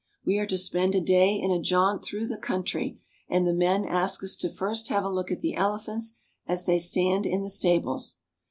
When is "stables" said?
7.51-8.17